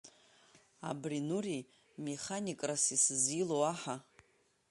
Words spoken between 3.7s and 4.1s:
аҳа!